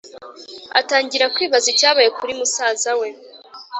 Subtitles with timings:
[0.79, 3.09] atangira kwibaza icyabaye kuri musaza we,